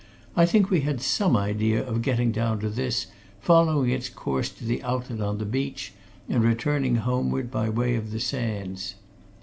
I 0.35 0.47
think 0.47 0.71
we 0.71 0.81
had 0.81 0.99
some 0.99 1.37
idea 1.37 1.87
of 1.87 2.01
getting 2.01 2.31
down 2.31 2.59
to 2.61 2.69
this, 2.71 3.05
following 3.39 3.91
its 3.91 4.09
course 4.09 4.49
to 4.49 4.67
its 4.67 4.83
outlet 4.83 5.21
on 5.21 5.37
the 5.37 5.45
beach, 5.45 5.93
and 6.27 6.43
returning 6.43 6.95
homeward 6.95 7.51
by 7.51 7.69
way 7.69 7.95
of 7.95 8.09
the 8.09 8.19
sands. 8.19 8.95